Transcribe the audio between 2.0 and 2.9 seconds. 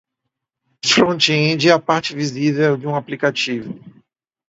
visível de